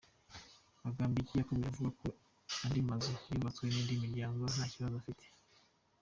Bagambiki 0.83 1.31
yakomeje 1.35 1.69
avuga 1.69 1.89
ko 2.01 2.07
andi 2.63 2.79
mazu 2.89 3.11
yubatswe 3.31 3.63
n’indi 3.67 3.95
miryango 4.03 4.41
nta 4.53 4.65
kibazo 4.71 4.95
afite. 5.01 5.25